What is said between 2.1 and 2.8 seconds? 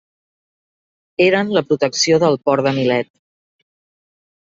del port de